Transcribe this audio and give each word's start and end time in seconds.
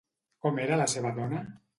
Com 0.45 0.61
era 0.63 0.79
la 0.81 0.87
seva 0.93 1.11
dona? 1.19 1.43